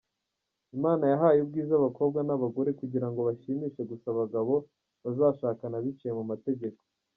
Imana 0.77 1.03
yahaye 1.13 1.39
ubwiza 1.41 1.71
abakobwa 1.77 2.19
n’abagore, 2.27 2.69
kugirango 2.79 3.19
bashimishe 3.27 3.81
gusa 3.89 4.05
umugabo 4.13 4.53
bazashakana 5.03 5.75
biciye 5.85 6.11
mu 6.17 6.23
mategeko. 6.31 6.79